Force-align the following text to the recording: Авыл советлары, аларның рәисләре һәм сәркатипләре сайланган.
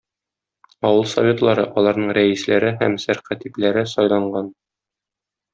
Авыл 0.89 1.03
советлары, 1.11 1.67
аларның 1.81 2.15
рәисләре 2.19 2.73
һәм 2.81 2.97
сәркатипләре 3.07 3.85
сайланган. 3.97 4.53